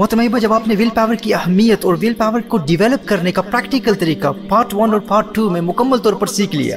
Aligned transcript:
محتمہ 0.00 0.38
جب 0.38 0.52
آپ 0.52 0.68
نے 0.68 0.74
ول 0.78 0.88
پاور 0.94 1.14
کی 1.14 1.34
اہمیت 1.34 1.84
اور 1.84 1.94
ول 1.94 2.14
پاور 2.14 2.40
کو 2.48 2.56
ڈیولپ 2.56 3.08
کرنے 3.08 3.32
کا 3.32 3.42
پریکٹیکل 3.42 3.94
طریقہ 3.94 4.28
پارٹ 4.48 4.74
ون 4.74 4.92
اور 4.92 5.00
پارٹ 5.00 5.34
ٹو 5.34 5.48
میں 5.50 5.60
مکمل 5.60 5.98
طور 5.98 6.12
پر 6.12 6.26
سیکھ 6.26 6.56
لیا 6.56 6.76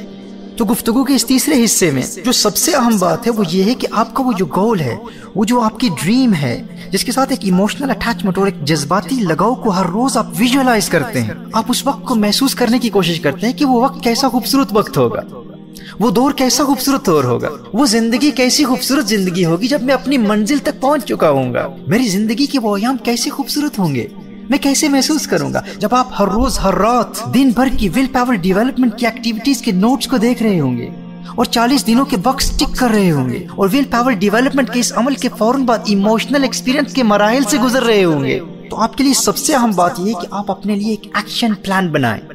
تو 0.56 0.64
گفتگو 0.64 1.04
کے 1.04 1.14
اس 1.14 1.26
تیسرے 1.26 1.64
حصے 1.64 1.90
میں 1.90 2.02
جو 2.24 2.32
سب 2.32 2.56
سے 2.56 2.72
اہم 2.72 2.96
بات 2.98 3.26
ہے 3.26 3.32
وہ 3.32 3.44
یہ 3.52 3.64
ہے 3.64 3.74
کہ 3.74 3.88
آپ 3.92 4.12
کا 4.14 4.22
وہ 4.22 4.32
جو 4.32 4.46
گول 4.46 4.80
ہے 4.80 4.96
وہ 5.34 5.44
جو 5.44 5.60
آپ 5.60 5.80
کی 5.80 5.88
ڈریم 6.02 6.34
ہے 6.34 6.62
جس 6.90 7.04
کے 7.04 7.12
ساتھ 7.12 7.32
ایک 7.32 7.44
ایموشنل 7.44 7.90
اٹیچمنٹ 7.90 8.38
اور 8.38 8.46
ایک 8.46 8.62
جذباتی 8.64 9.20
لگاؤ 9.22 9.54
کو 9.54 9.70
ہر 9.70 9.86
روز 9.86 10.16
آپ 10.16 10.26
ویژولائز 10.38 10.88
کرتے 10.88 11.22
ہیں 11.22 11.34
آپ 11.52 11.64
اس 11.68 11.86
وقت 11.86 12.04
کو 12.04 12.14
محسوس 12.14 12.54
کرنے 12.54 12.78
کی 12.78 12.90
کوشش 12.90 13.20
کرتے 13.20 13.46
ہیں 13.46 13.54
کہ 13.54 13.64
وہ 13.64 13.82
وقت 13.84 14.02
کیسا 14.04 14.28
خوبصورت 14.28 14.68
وقت 14.72 14.96
ہوگا 14.96 15.53
وہ 16.00 16.10
دور 16.10 16.32
کیسا 16.32 16.64
خوبصورت 16.64 17.06
دور 17.06 17.24
ہوگا؟ 17.24 17.48
وہ 17.72 17.86
زندگی 17.86 18.30
کیسی 18.30 18.64
خوبصورت 18.64 19.08
زندگی 19.08 19.44
ہوگی 19.44 19.68
جب 19.68 19.82
میں 19.82 19.94
اپنی 19.94 20.18
منزل 20.18 20.58
تک 20.58 20.80
پہنچ 20.80 21.04
چکا 21.04 21.30
ہوں 21.30 21.54
گا؟ 21.54 21.68
میری 21.86 22.08
زندگی 22.08 22.46
کے 22.46 22.58
وہ 22.58 22.76
ایام 22.76 22.96
کیسے 22.96 23.30
خوبصورت 23.30 23.78
ہوں 23.78 23.94
گے؟ 23.94 24.06
میں 24.50 24.58
کیسے 24.58 24.88
محسوس 24.88 25.26
کروں 25.26 25.52
گا 25.52 25.62
جب 25.78 25.88
آپ 25.92 26.08
ہر 26.18 26.28
روز، 26.28 26.58
ہر 26.58 26.74
رات 26.74 27.34
دن 27.34 27.50
بھر 27.54 27.68
کی 27.78 27.88
ول 27.88 28.06
پاور 28.12 28.34
ڈیولپمنٹ 28.34 28.98
کی 28.98 29.06
ایکٹیویٹیز 29.06 29.62
کے 29.62 29.72
نوٹس 29.72 30.06
کو 30.06 30.16
دیکھ 30.16 30.42
رہے 30.42 30.60
ہوں 30.60 30.76
گے 30.76 30.88
اور 31.34 31.44
چالیس 31.44 31.86
دنوں 31.86 32.04
کے 32.04 32.16
بکس 32.16 32.58
ٹک 32.58 32.78
کر 32.78 32.90
رہے 32.90 33.10
ہوں 33.10 33.30
گے 33.30 33.46
اور 33.56 33.68
ول 33.72 33.84
پاور 33.90 34.12
ڈیولپمنٹ 34.12 34.70
کے 34.72 34.80
اس 34.80 34.92
عمل 34.96 35.14
کے 35.14 35.28
فوراً 35.38 35.62
بعد 35.64 35.78
ایموشنل 35.84 36.42
ایکسپیرینس 36.42 36.92
کے 36.92 37.02
مراحل 37.02 37.42
سے 37.48 37.58
گزر 37.58 37.82
رہے 37.82 38.04
ہوں 38.04 38.24
گے۔ 38.24 38.40
تو 38.70 38.76
آپ 38.76 38.96
کے 38.96 39.04
لیے 39.04 39.14
سب 39.14 39.36
سے 39.36 39.54
اہم 39.54 39.70
بات 39.76 39.92
یہ 39.98 40.04
ہے 40.04 40.12
کہ 40.12 40.26
آپ 40.30 40.50
اپنے 40.50 40.76
لیے 40.76 40.90
ایک 40.90 41.06
ایکشن 41.14 41.54
پلان 41.54 41.88
بنائیں۔ 41.88 42.33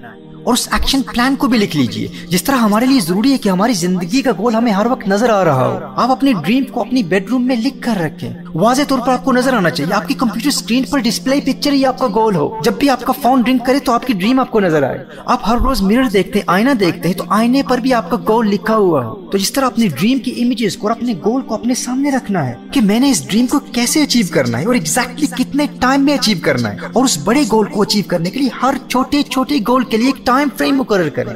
اور 0.49 0.57
اس 0.57 0.67
ایکشن 0.71 1.01
پلان 1.01 1.35
کو 1.35 1.47
بھی 1.47 1.57
لکھ 1.57 1.77
لیجیے۔ 1.77 2.07
جس 2.27 2.43
طرح 2.43 2.55
ہمارے 2.55 2.85
لیے 2.85 2.99
ضروری 2.99 3.33
ہے 3.33 3.37
کہ 3.37 3.49
ہماری 3.49 3.73
زندگی 3.73 4.21
کا 4.21 4.31
گول 4.37 4.55
ہمیں 4.55 4.71
ہر 4.71 4.85
وقت 4.85 5.07
نظر 5.07 5.29
آ 5.29 5.43
رہا 5.43 5.67
ہو۔ 5.67 5.79
آپ 5.95 6.11
اپنی 6.11 6.33
ڈریم 6.33 6.63
کو 6.63 6.81
اپنی 6.81 7.03
بیڈ 7.03 7.29
روم 7.29 7.47
میں 7.47 7.55
لکھ 7.55 7.81
کر 7.81 7.99
رکھیں۔ 7.99 8.33
واضح 8.55 8.81
طور 8.87 8.99
پر 8.99 9.11
آپ 9.11 9.25
کو 9.25 9.31
نظر 9.31 9.53
آنا 9.53 9.69
چاہیے۔ 9.69 9.93
آپ 9.93 10.07
کی 10.07 10.13
کمپیوٹر 10.13 10.47
اسکرین 10.47 10.83
پر 10.83 10.99
ڈسپلے 10.99 11.39
پکچر 11.45 11.73
ہی 11.73 11.85
آپ 11.85 11.99
کا 11.99 12.07
گول 12.07 12.35
ہو۔ 12.35 12.59
جب 12.63 12.73
بھی 12.79 12.89
آپ 12.89 13.03
کا 13.03 13.13
فون 13.21 13.41
ڈرنک 13.41 13.65
کرے 13.65 13.79
تو 13.79 13.91
آپ 13.91 14.07
کی 14.07 14.13
ڈریم 14.13 14.39
آپ 14.39 14.51
کو 14.51 14.59
نظر 14.59 14.83
آئے۔ 14.83 14.97
آپ 15.25 15.39
ہر 15.47 15.57
روز 15.57 15.81
مرر 15.81 16.09
دیکھتے 16.13 16.39
ہیں 16.39 16.45
آئینہ 16.47 16.69
دیکھتے 16.69 17.07
ہیں 17.07 17.15
تو 17.15 17.23
آئینے 17.29 17.63
پر 17.63 17.77
بھی 17.77 17.93
آپ 17.93 18.09
کا 18.09 18.17
گول 18.27 18.47
لکھا 18.47 18.75
ہوا 18.75 19.05
ہو۔ 19.05 19.15
تو 19.31 19.37
جس 19.37 19.53
طرح 19.53 19.65
اپنی 19.65 19.87
ڈریم 19.87 20.19
کی 20.19 20.31
امیجز 20.43 20.77
کو 20.77 20.87
اور 20.87 20.95
اپنے 20.95 21.13
گول 21.25 21.41
کو 21.41 21.55
اپنے 21.55 21.73
سامنے 21.75 22.11
رکھنا 22.11 22.47
ہے 22.47 22.53
کہ 22.71 22.81
میں 22.81 22.99
نے 22.99 23.09
اس 23.09 23.27
ڈریم 23.27 23.47
کو 23.47 23.59
کیسے 23.59 24.03
اچیو 24.03 24.25
کرنا 24.31 24.59
ہے 24.59 24.65
اور 24.65 24.73
ایگزیکٹلی 24.73 25.25
exactly 25.25 25.51
کتنے 25.51 25.65
ٹائم 25.79 26.05
میں 26.05 26.13
اچیو 26.13 26.37
کرنا 26.41 26.71
ہے 26.71 26.77
اور 26.93 27.03
اس 27.03 27.17
بڑے 27.23 27.43
گول 27.51 27.67
کو 27.67 27.81
اچیو 27.81 28.03
کرنے 28.07 28.29
کے 28.29 28.39
لیے 28.39 28.49
ہر 28.61 28.75
چھوٹے 28.87 29.23
چھوٹے 29.23 29.55
گول 29.67 29.83
کے 29.83 29.97
لیے 29.97 30.07
ایک 30.07 30.25
ٹائم 30.25 30.38
ٹائم 30.39 30.57
فریم 30.57 30.75
مقرر 30.75 31.09
کریں۔ 31.09 31.33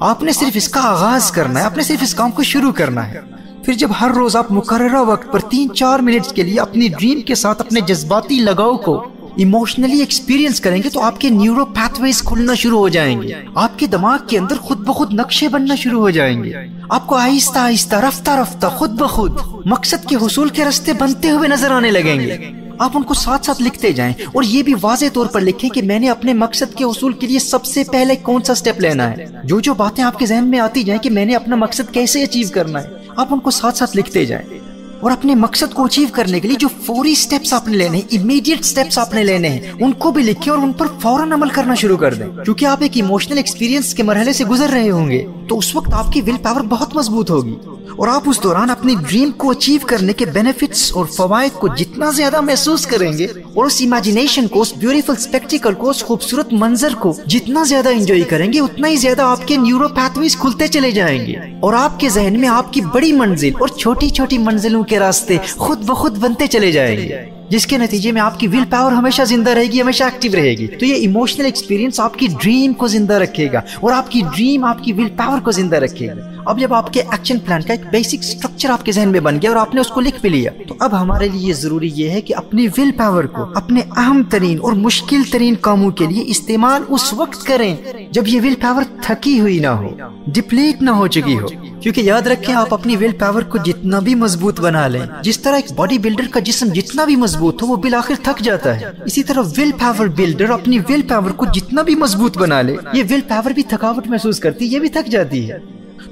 آپ 0.00 0.22
نے 0.22 0.32
صرف 0.32 0.50
اس 0.54 0.68
کا 0.68 0.80
آغاز 0.80 1.30
کرنا 1.30 1.60
ہے، 1.60 1.64
آپ 1.64 1.76
نے 1.76 1.82
صرف 1.82 2.02
اس 2.02 2.14
کام 2.14 2.30
کو 2.30 2.42
شروع 2.42 2.72
کرنا 2.72 3.10
ہے۔ 3.10 3.20
پھر 3.64 3.74
جب 3.74 3.88
ہر 4.00 4.10
روز 4.10 4.36
آپ 4.36 4.52
مقررہ 4.52 5.00
وقت 5.00 5.32
پر 5.32 5.38
تین 5.38 5.74
چار 5.74 5.98
منٹس 5.98 6.32
کے 6.32 6.42
لیے 6.42 6.60
اپنی 6.60 6.88
ڈریم 6.88 7.20
کے 7.20 7.34
ساتھ 7.34 7.60
اپنے 7.60 7.80
جذباتی 7.80 8.40
لگاؤ 8.40 8.76
کو 8.76 9.04
ایموشنلی 9.36 10.00
ایکسپیرینس 10.00 10.60
کریں 10.60 10.82
گے 10.82 10.88
تو 10.88 11.00
آپ 11.00 11.20
کے 11.20 11.30
نیورو 11.30 11.64
پیتھ 11.64 12.00
کھلنا 12.24 12.54
شروع 12.54 12.78
ہو 12.78 12.88
جائیں 12.88 13.22
گے۔ 13.22 13.32
آپ 13.54 13.78
کے 13.78 13.86
دماغ 13.86 14.18
کے 14.28 14.38
اندر 14.38 14.56
خود 14.56 14.78
بخود 14.78 15.14
نقشے 15.14 15.48
بننا 15.48 15.74
شروع 15.74 16.00
ہو 16.00 16.10
جائیں 16.10 16.44
گے۔ 16.44 16.52
آپ 16.90 17.06
کو 17.06 17.14
آہستہ 17.14 17.58
آہستہ، 17.58 17.96
رفتہ 17.96 18.30
رفتہ، 18.30 18.66
خود 18.66 18.90
بخود 18.90 19.32
مقصد 19.64 20.08
کے 20.08 20.16
حصول 20.16 20.48
کے 20.48 20.64
رستے 20.64 20.92
بنتے 20.92 21.30
ہوئے 21.30 21.48
نظر 21.48 21.70
آنے 21.70 21.90
لگیں 21.90 22.20
گے۔ 22.20 22.65
آپ 22.78 22.90
ان 22.94 23.02
کو 23.02 23.14
ساتھ 23.14 23.46
ساتھ 23.46 23.62
لکھتے 23.62 23.92
جائیں 23.92 24.12
اور 24.34 24.42
یہ 24.42 24.62
بھی 24.62 24.74
واضح 24.80 25.04
طور 25.12 25.26
پر 25.26 25.40
لکھیں 25.40 25.70
کہ 25.70 25.82
میں 25.82 25.98
نے 25.98 26.10
اپنے 26.10 26.32
مقصد 26.32 26.74
کے 26.74 26.84
حصول 26.84 27.12
کے 27.12 27.26
لیے 27.26 27.38
سب 27.38 27.64
سے 27.64 27.84
پہلے 27.92 28.16
کون 28.16 28.42
سا 28.42 28.54
سٹیپ 28.54 28.80
لینا 28.80 29.10
ہے؟ 29.10 29.14
جو 29.44 29.60
جو 29.60 29.74
باتیں 29.74 30.04
آپ 30.04 30.18
کے 30.18 30.26
ذہن 30.26 30.44
میں 30.44 30.58
آتی 30.58 30.82
جائیں 30.82 31.02
کہ 31.02 31.10
میں 31.10 31.24
نے 31.24 31.34
اپنا 31.34 31.56
مقصد 31.56 31.92
کیسے 31.92 32.22
اچیو 32.22 32.48
کرنا 32.52 32.82
ہے، 32.82 32.88
آپ 33.16 33.26
ان 33.30 33.38
کو 33.38 33.50
ساتھ 33.50 33.76
ساتھ 33.76 33.96
لکھتے 33.96 34.24
جائیں۔ 34.24 34.58
اور 35.00 35.10
اپنے 35.10 35.34
مقصد 35.34 35.74
کو 35.74 35.84
اچیو 35.84 36.08
کرنے 36.12 36.40
کے 36.40 36.48
لیے 36.48 36.56
جو 36.56 36.68
فوری 36.86 37.14
سٹیپس 37.14 37.52
آپ 37.52 37.68
نے 37.68 37.76
لینے 37.76 37.98
ہیں 37.98 38.18
امیڈیٹ 38.18 38.64
سٹیپس 38.64 38.98
آپ 38.98 39.14
نے 39.14 39.24
لینے 39.24 39.48
ہیں، 39.48 39.72
ان 39.80 39.92
کو 39.92 40.10
بھی 40.10 40.22
لکھیں 40.22 40.52
اور 40.52 40.62
ان 40.62 40.72
پر 40.72 40.86
فوراً 41.02 41.32
عمل 41.32 41.48
کرنا 41.48 41.74
شروع 41.74 41.96
کر 41.96 42.14
دیں۔ 42.14 42.44
کیونکہ 42.44 42.64
آپ 42.64 42.78
ایک 42.80 42.92
ایموشنل 42.94 43.36
ایکسپیرینس 43.36 43.94
کے 43.94 44.02
مرحلے 44.02 44.32
سے 44.32 44.44
گزر 44.44 44.68
رہے 44.68 44.90
ہوں 44.90 45.10
گے، 45.10 45.26
تو 45.48 45.58
اس 45.58 45.76
وقت 45.76 45.94
آپ 45.94 46.12
کی 46.12 46.20
ول 46.20 46.36
پاور 46.42 46.60
بہت 46.60 46.96
مضبوط 46.96 47.30
ہوگی۔ 47.30 47.56
اور 47.96 48.08
آپ 48.08 48.22
اس 48.26 48.42
دوران 48.42 48.70
اپنی 48.70 48.94
ڈریم 49.08 49.30
کو 49.30 49.50
اچیو 49.50 49.86
کرنے 49.86 50.12
کے 50.12 50.26
بینیفٹس 50.26 50.92
اور 50.94 51.06
فوائد 51.06 51.52
کو 51.52 51.68
جتنا 51.68 52.10
زیادہ 52.10 52.40
محسوس 52.40 52.86
کریں 52.86 53.12
گے 53.12 53.24
اور 53.24 53.66
اس 53.66 53.82
امیجنیشن 53.84 54.48
کو، 54.48 54.60
اس 54.60 54.72
بیوٹیفل 54.76 55.12
اسپیکٹیکل 55.18 55.74
کو، 55.74 55.90
اس 55.90 56.02
خوبصورت 56.04 56.52
منظر 56.52 56.94
کو 56.94 57.14
جتنا 57.26 57.62
زیادہ 57.62 57.88
انجوائے 57.88 58.22
کریں 58.22 58.52
گے، 58.52 58.60
اتنا 58.60 58.88
ہی 58.88 58.96
زیادہ 58.96 59.22
آپ 59.22 59.48
کے 59.48 59.56
نیورو 59.56 59.88
پیتھویز 59.88 60.36
کھلتے 60.36 60.68
چلے 60.68 60.90
جائیں 60.90 61.26
گے 61.26 61.34
اور 61.60 61.74
آپ 61.74 62.00
کے 62.00 62.08
ذہن 62.08 62.40
میں 62.40 62.48
آپ 62.48 62.72
کی 62.72 62.80
بڑی 62.80 63.12
منزل 63.12 63.50
اور 63.60 63.68
چھوٹی 63.68 64.08
چھوٹی 64.08 64.38
منزلوں 64.38 64.84
کے 64.84 64.98
راستے 64.98 65.36
خود 65.56 65.78
بخود 65.78 66.18
بنتے 66.18 66.46
چلے 66.46 66.72
جائیں 66.72 66.96
گے۔ 66.98 67.35
جس 67.50 67.66
کے 67.66 67.78
نتیجے 67.78 68.12
میں 68.12 68.20
آپ 68.20 68.40
کی 68.40 68.46
ول 68.46 68.64
پاور 68.70 68.92
ہمیشہ 68.92 69.22
زندہ 69.22 69.50
رہے 69.50 69.64
گی، 69.64 69.80
ہمیشہ 69.82 70.04
ایکٹیو 70.04 70.32
رہے 70.34 70.54
گی۔ 70.54 70.66
تو 70.66 70.86
یہ 70.86 70.94
ایموشنل 70.94 71.44
ایکسپیرینس 71.44 72.00
آپ 72.00 72.18
کی 72.18 72.26
ڈریم 72.42 72.72
کو 72.72 72.86
زندہ 72.86 73.14
رکھے 73.14 73.52
گا 73.52 73.60
اور 73.80 73.92
آپ 73.92 74.10
کی 74.10 74.22
ڈریم 74.36 74.64
آپ 74.64 74.84
کی 74.84 74.92
ول 74.92 75.08
پاور 75.16 75.40
کو 75.40 75.50
زندہ 75.50 75.76
رکھے 75.76 76.06
گا۔ 76.06 76.12
اب 76.46 76.60
جب 76.60 76.74
آپ 76.74 76.92
کے 76.92 77.00
ایکشن 77.00 77.38
پلان 77.38 77.62
کا 77.62 77.72
ایک 77.72 77.80
بیسک 77.92 78.24
سٹرکچر 78.24 78.70
آپ 78.70 78.84
کے 78.84 78.92
ذہن 78.92 79.08
میں 79.08 79.20
بن 79.20 79.38
گیا 79.42 79.50
اور 79.50 79.58
آپ 79.58 79.74
نے 79.74 79.80
اس 79.80 79.88
کو 79.88 80.00
لکھ 80.00 80.20
بھی 80.20 80.28
لیا، 80.28 80.50
تو 80.68 80.74
اب 80.80 81.00
ہمارے 81.02 81.28
لیے 81.28 81.52
ضروری 81.52 81.90
یہ 81.94 82.10
ہے 82.10 82.20
کہ 82.20 82.34
اپنی 82.34 82.66
ول 82.78 82.90
پاور 82.96 83.24
کو، 83.24 83.44
اپنے 83.54 83.80
اہم 83.96 84.22
ترین 84.22 84.58
اور 84.60 84.72
مشکل 84.72 85.22
ترین 85.30 85.54
کاموں 85.60 85.90
کے 85.90 86.06
لیے 86.06 86.24
استعمال 86.26 86.82
اس 86.88 87.12
وقت 87.12 87.46
کریں 87.46 87.76
جب 88.10 88.28
یہ 88.28 88.40
ول 88.40 88.54
پاور 88.60 88.82
تھکی 89.02 89.40
ہوئی 89.40 89.58
نہ 89.58 89.66
ہو 89.66 89.88
ڈپلیٹ 90.26 90.82
نہ 90.82 90.90
ہو 90.90 91.06
چکی 91.06 91.38
ہو۔ 91.38 91.46
کیونکہ 91.80 92.00
یاد 92.00 92.22
رکھیں 92.22 92.54
آپ 92.54 92.74
اپنی 92.74 92.96
ول 92.96 93.12
پاور 93.18 93.42
کو 93.42 93.58
جتنا 93.58 93.98
بھی 93.98 94.14
مضبوط 94.14 94.60
بنا 94.60 94.88
لیں، 94.88 95.02
جس 95.22 95.38
طرح 95.40 95.56
ایک 95.56 95.72
باڈی 95.76 95.98
بلڈر 95.98 96.24
کا 96.30 96.40
جسم 96.40 96.68
جتنا 96.68 97.04
بھی 97.04 97.16
مضبوط 97.16 97.35
ہو 97.40 97.52
وہ 97.66 97.76
بالآخر 97.76 98.14
تھک 98.22 98.40
جاتا 98.40 98.80
ہے۔ 98.80 98.90
اسی 99.04 99.22
طرح 99.22 99.40
ول 99.58 99.70
پاور 99.80 100.06
بلڈر 100.06 100.50
اپنی 100.50 100.78
ول 100.78 101.02
پاور 101.02 101.30
کو 101.30 101.46
جتنا 101.54 101.82
بھی 101.82 101.94
مضبوط 101.94 102.38
بنا 102.38 102.62
لے، 102.62 102.76
یہ 102.92 103.02
ول 103.10 103.20
پاور 103.28 103.50
بھی 103.50 103.62
تھکاوٹ 103.62 104.06
محسوس 104.06 104.40
کرتی 104.40 104.66
یہ 104.66 104.78
بھی 104.78 104.88
تھک 104.88 105.08
جاتی 105.08 105.50
ہے۔ 105.50 105.58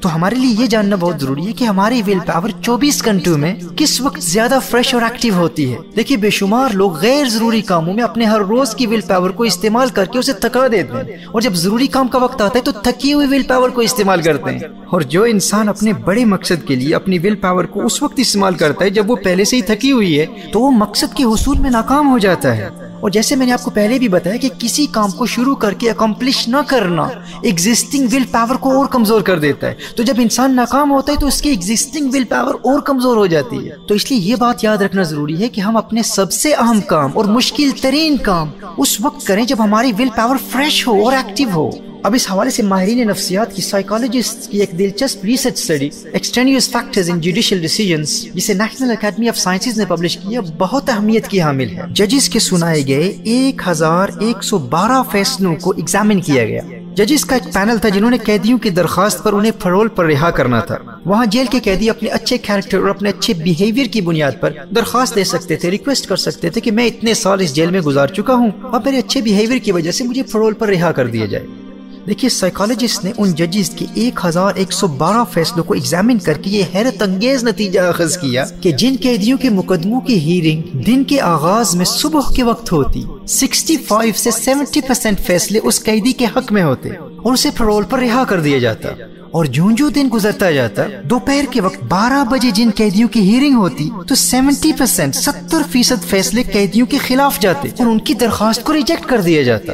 تو 0.05 0.15
ہمارے 0.15 0.35
لیے 0.35 0.55
یہ 0.59 0.67
جاننا 0.67 0.97
بہت 1.01 1.21
ضروری 1.21 1.47
ہے 1.47 1.53
کہ 1.53 1.65
ہماری 1.65 2.03
ول 2.07 2.19
پاور 2.27 2.49
چوبیس 2.63 3.05
گھنٹوں 3.05 3.39
میں 3.39 3.55
کس 3.77 4.01
وقت 4.01 4.21
زیادہ 4.23 4.59
فریش 4.71 4.95
اور 4.95 5.03
ایکٹیو 5.03 5.35
ہوتی 5.35 5.73
ہے۔ 5.73 5.79
دیکھیے، 5.97 6.19
بے 6.19 6.31
شمار 6.31 6.69
لوگ 6.73 6.97
غیر 6.97 7.29
ضروری 7.29 7.61
کاموں 7.61 7.95
میں 7.95 8.03
اپنے 8.03 8.25
ہر 8.25 8.41
روز 8.41 8.75
کی 8.75 8.87
ول 8.87 9.01
پاور 9.01 9.31
کو 9.31 9.43
استعمال 9.43 9.89
کر 9.89 10.05
کے 10.05 10.19
اسے 10.19 10.33
تھکا 10.33 10.67
دیتے 10.73 10.97
ہیں۔ 10.97 11.27
اور 11.27 11.41
جب 11.41 11.55
ضروری 11.55 11.87
کام 11.87 12.09
کا 12.09 12.19
وقت 12.19 12.41
آتا 12.43 12.59
ہے 12.59 12.65
تو 12.65 12.73
تھکی 12.73 13.13
ہوئی 13.13 13.27
ول 13.27 13.43
پاور 13.43 13.69
کو 13.69 13.81
استعمال 13.81 14.23
کرتے 14.23 14.51
ہیں۔ 14.51 14.59
اور 14.87 15.01
جو 15.01 15.23
انسان 15.23 15.69
اپنے 15.69 15.93
بڑے 15.93 16.25
مقصد 16.25 16.67
کے 16.67 16.75
لیے 16.75 16.95
اپنی 16.95 17.19
ول 17.19 17.35
پاور 17.35 17.65
کو 17.65 17.87
اس 17.87 18.03
وقت 18.03 18.15
استعمال 18.17 18.55
کرتا 18.55 18.85
ہے 18.85 18.91
جب 18.91 19.11
وہ 19.11 19.17
پہلے 19.17 19.45
سے 19.45 19.57
ہی 19.57 19.63
تھکی 19.63 19.93
ہوئی 19.93 20.21
ہے، 20.21 20.27
تو 20.53 20.61
وہ 20.61 20.71
مقصد 20.71 21.17
کے 21.17 21.25
حصول 21.25 21.59
میں 21.59 21.71
ناکام 21.71 22.11
ہو 22.11 22.19
جاتا 22.19 22.57
ہے۔ 22.57 22.69
اور 23.05 23.11
جیسے 23.11 23.37
میں 23.37 23.47
نے 23.47 23.53
آپ 23.53 23.63
کو 23.63 23.71
پہلے 23.71 23.99
بھی 23.99 24.09
بتایا 24.09 24.37
کہ 24.37 24.49
کسی 24.59 24.87
کام 24.87 25.11
کو 25.11 25.27
شروع 25.27 25.55
کر 25.55 25.73
کے 25.73 25.91
اکمپلش 25.91 26.49
نہ 26.49 26.57
کرنا 26.67 27.03
ایگزسٹنگ 27.43 28.07
ول 28.13 28.25
پاور 28.31 28.55
کو 28.55 28.77
اور 28.77 28.87
کمزور 28.87 29.21
کر 29.21 29.39
دیتا 29.39 29.67
ہے۔ 29.67 29.75
تو 29.97 30.03
جب 30.03 30.15
انسان 30.19 30.57
ناکام 30.57 30.91
ہوتا 30.93 31.13
ہے 31.13 31.17
تو 31.19 31.27
اس 31.27 31.43
کی 31.43 31.49
ایگزسٹنگ 31.49 32.11
ول 32.13 32.25
پاور 32.25 32.55
اور 32.55 32.81
کمزور 32.81 33.17
ہو 33.17 33.27
جاتی 33.27 33.69
ہے۔ 33.69 33.75
تو 33.89 33.95
اس 33.95 34.11
لیے 34.11 34.21
یہ 34.21 34.37
بات 34.37 34.65
یاد 34.65 34.77
رکھنا 34.77 35.03
ضروری 35.03 35.43
ہے 35.43 35.49
کہ 35.49 35.61
ہم 35.61 35.77
اپنے 35.77 36.03
سب 36.03 36.33
سے 36.33 36.55
اہم 36.55 36.81
کام 36.81 37.11
اور 37.15 37.25
مشکل 37.25 37.71
ترین 37.83 38.17
کام 38.17 38.51
اس 38.77 39.01
وقت 39.01 39.27
کریں 39.27 39.45
جب 39.45 39.57
ہماری 39.65 39.93
ول 39.99 40.09
پاور 40.17 40.37
فریش 40.53 40.87
ہو 40.87 41.05
اور 41.05 41.13
ایکٹیو 41.13 41.49
ہو۔ 41.55 41.71
اب 42.05 42.15
اس 42.15 42.31
حوالے 42.31 42.51
سے 42.51 42.63
ماہرین 42.63 43.07
نفسیات 43.09 43.55
کی 43.57 43.63
سائیکالوجسٹ 43.63 44.51
کی 44.51 44.61
ایک 44.61 44.79
دلچسپ 44.79 45.25
research 45.25 45.59
study 45.59 45.91
extraneous 46.13 46.71
factors 46.71 47.11
in 47.11 47.21
judicial 47.21 47.61
decisions 47.61 48.27
جسے 48.35 48.55
نیشنل 48.55 48.91
اکیڈمی 48.91 49.29
آف 49.29 49.39
سائنسز 49.39 49.79
نے 49.79 49.85
پبلش 49.85 50.17
کیا 50.17 50.41
بہت 50.59 50.91
اہمیت 50.91 51.29
کی 51.29 51.41
حامل 51.43 51.69
ہے۔ 51.69 51.83
ججز 51.91 52.29
کے 52.29 52.39
سنائے 52.39 52.87
گئے 52.87 53.17
ایک 53.25 53.63
ہزار 53.67 54.09
ایک 54.21 54.45
سو 54.45 54.59
بارہ 54.59 55.03
فیصلوں 55.13 55.57
کو 55.57 55.71
ایگزامن 55.71 56.21
کیا 56.21 56.45
گیا۔ 56.45 56.63
ججز 56.95 57.25
کا 57.25 57.37
ایک 57.37 57.55
پینل 57.55 57.79
تھا 57.79 57.89
جنہوں 57.89 58.11
نے 58.11 58.19
قیدیوں 58.19 58.59
کی 58.59 58.71
درخواست 58.71 59.25
پر 59.25 59.33
انہیں 59.33 59.53
فرول 59.63 59.89
پر 59.89 60.05
رہا 60.05 60.31
کرنا 60.31 60.61
تھا۔ 60.61 60.79
وہاں 61.07 61.27
جیل 61.27 61.47
کے 61.51 61.61
قیدی 61.61 61.91
اپنے 61.91 62.09
اچھے 62.09 62.39
کیریکٹر 62.39 62.79
اور 62.79 62.89
اپنے 62.89 63.09
اچھے 63.09 63.35
بیہیویئر 63.35 63.87
کی 63.87 64.01
بنیاد 64.01 64.33
پر 64.41 64.53
درخواست 64.77 65.15
دے 65.15 65.25
سکتے 65.25 65.57
تھے 65.57 65.71
ریکویسٹ 65.71 66.07
کر 66.07 66.17
سکتے 66.17 66.51
تھے 66.51 66.61
کہ 66.61 66.71
میں 66.71 66.87
اتنے 66.87 67.15
سال 67.15 67.41
اس 67.41 67.55
جیل 67.55 67.71
میں 67.71 67.81
گزار 67.81 68.07
چکا 68.07 68.35
ہوں 68.35 68.51
اور 68.63 68.81
میرے 68.85 68.99
اچھے 68.99 69.21
بیہیویئر 69.21 69.59
کی 69.59 69.73
وجہ 69.73 69.91
سے 69.91 70.05
مجھے 70.05 70.23
فرول 70.23 70.55
پر 70.55 70.69
رہا 70.69 70.93
کر 70.93 71.07
دیا 71.07 71.27
جائے۔ 71.27 71.64
دیکھیے 72.07 72.29
سائیکالوجسٹ 72.31 73.05
نے 73.05 73.13
ان 73.19 73.33
ججز 73.33 73.71
کے 73.71 73.87
ایک 73.95 74.21
ہزار 74.25 74.55
ایک 74.55 74.73
سو 74.73 74.87
بارہ 74.87 75.25
فیصلوں 75.33 75.65
کو 75.65 75.75
ایگزامن 75.75 76.19
کر 76.19 76.33
کے 76.33 76.51
یہ 76.51 76.63
حیرت 76.75 77.03
انگیز 77.03 77.45
نتیجہ 77.45 77.81
اخذ 77.81 78.19
کیا 78.19 78.45
کہ 78.61 78.73
جن 78.73 78.95
قیدیوں 79.03 79.39
کے 79.39 79.51
مقدموں 79.51 80.01
کی 80.01 80.19
ہیرنگ 80.19 80.83
دن 80.83 81.05
کے 81.05 81.21
آغاز 81.21 81.75
میں 81.75 81.85
صبح 81.85 82.33
کے 82.37 82.43
وقت 82.43 82.73
ہوتی۔ 82.73 83.05
سکسٹی 83.29 83.77
فائیو 83.77 84.13
سے 84.17 84.31
سیونٹی 84.31 84.81
پرسینٹ 84.81 85.21
فیصلے 85.21 85.61
اس 85.63 85.85
قیدی 85.85 86.13
کے 86.13 86.27
حق 86.37 86.53
میں 86.53 86.63
ہوتے 86.63 86.89
اور 86.91 87.33
اسے 87.33 87.51
فرول 87.57 87.85
پر 87.85 87.99
رہا 87.99 88.25
کر 88.25 88.41
دیا 88.41 88.59
جاتا۔ 88.59 88.89
اور 89.31 89.45
جو 89.45 89.71
جو 89.71 89.89
دن 89.89 90.09
گزرتا 90.13 90.51
جاتا، 90.51 90.83
دوپہر 91.11 91.45
کے 91.51 91.61
وقت 91.61 91.83
بارہ 91.85 92.25
بجے 92.25 92.51
جن 92.51 92.71
قیدیوں 92.77 93.09
کی 93.09 93.21
ہیرنگ 93.21 93.55
ہوتی، 93.55 93.91
تو 94.09 94.15
سیونٹی 94.15 94.73
پرسینٹ 94.73 95.15
ستر 95.15 95.63
فیصد 95.71 96.05
فیصلے 96.05 96.43
قیدیوں 96.43 96.87
کے 96.87 96.99
خلاف 96.99 97.41
جاتے 97.41 97.69
اور 97.79 97.87
ان 97.87 97.99
کی 97.99 98.15
درخواست 98.15 98.65
کو 98.65 98.73
ریجیکٹ 98.73 99.07
کر 99.07 99.21
دیا 99.21 99.43
جاتا۔ 99.43 99.73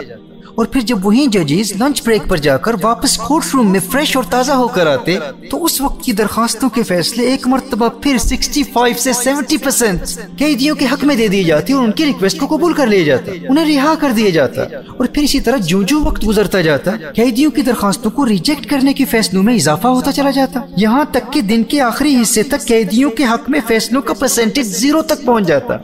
اور 0.60 0.66
پھر 0.66 0.80
جب 0.80 1.04
وہی 1.06 1.26
ججز 1.26 1.70
لنچ 1.80 2.02
بریک 2.06 2.22
پر 2.28 2.36
جا 2.36 2.56
کر 2.56 2.74
واپس 2.82 3.16
کورٹ 3.18 3.44
روم 3.54 3.70
میں 3.72 3.80
فریش 3.90 4.14
اور 4.16 4.24
تازہ 4.30 4.52
ہو 4.52 4.66
کر 4.68 4.86
آتے، 4.86 5.16
تو 5.50 5.62
اس 5.64 5.80
وقت 5.80 6.02
کی 6.04 6.12
درخواستوں 6.12 6.68
کے 6.68 6.82
فیصلے 6.82 7.24
ایک 7.24 7.46
مرتبہ 7.48 7.88
پھر 8.02 8.16
65 8.18 8.98
سے 8.98 9.12
70 9.12 9.56
پرسینٹ 9.64 10.18
قیدیوں 10.38 10.74
کے 10.76 10.86
حق 10.92 11.04
میں 11.04 11.16
دے 11.16 11.28
دی 11.28 11.42
جاتی 11.44 11.72
اور 11.72 11.84
ان 11.84 11.92
کی 11.92 12.06
ریکویسٹ 12.06 12.38
کو 12.38 12.46
قبول 12.46 12.72
کر 12.72 12.86
لیا 12.86 13.04
جاتا، 13.04 13.32
انہیں 13.48 13.64
رہا 13.66 13.94
کر 14.00 14.12
دیا 14.16 14.30
جاتا 14.30 14.62
اور 14.62 15.06
پھر 15.06 15.22
اسی 15.22 15.40
طرح 15.40 15.56
جو 15.56 15.82
جو 15.82 16.00
وقت 16.00 16.26
گزرتا 16.26 16.60
جاتا، 16.60 16.96
قیدیوں 17.14 17.50
کی 17.50 17.62
درخواستوں 17.62 18.10
کو 18.10 18.26
ریجیکٹ 18.26 18.70
کرنے 18.70 18.92
کے 18.92 19.04
فیصلوں 19.04 19.42
میں 19.42 19.54
اضافہ 19.54 19.88
ہوتا 19.88 20.12
چلا 20.12 20.30
جاتا۔ 20.30 20.60
یہاں 20.76 21.04
تک 21.10 21.32
کہ 21.32 21.40
دن 21.40 21.64
کے 21.64 21.80
آخری 21.80 22.16
حصے 22.22 22.42
تک 22.42 22.66
قیدیوں 22.68 23.10
کے 23.10 23.24
حق 23.24 23.50
میں 23.50 23.60
فیصلوں 23.66 24.02
کا 24.02 24.14
پرسنٹیج 24.14 24.66
زیرو 24.66 25.02
تک 25.02 25.24
پہنچ 25.24 25.46
جاتا۔ 25.46 25.76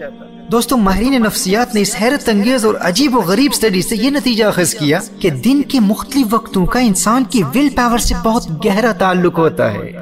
دوستوں 0.52 0.78
ماہرین 0.78 1.22
نفسیات 1.22 1.75
نے 1.75 1.81
اس 1.81 1.96
حیرت 2.00 2.28
انگیز 2.28 2.64
اور 2.64 2.75
عجیب 2.81 3.16
و 3.16 3.20
غریب 3.20 3.54
سٹڈی 3.54 3.82
سے 3.82 3.96
یہ 3.96 4.10
نتیجہ 4.10 4.44
اخذ 4.44 4.75
کیا 4.75 4.98
کہ 5.20 5.31
دن 5.31 5.62
کے 5.62 5.81
مختلف 5.81 6.26
وقتوں 6.31 6.66
کا 6.66 6.78
انسان 6.78 7.25
کی 7.25 7.43
ول 7.54 7.69
پاور 7.69 7.98
سے 7.98 8.14
بہت 8.25 8.66
گہرا 8.66 8.93
تعلق 8.93 9.38
ہوتا 9.38 9.75
ہے۔ 9.75 9.93